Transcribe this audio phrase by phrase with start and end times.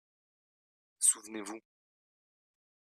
[0.97, 1.61] Souvenez-vous.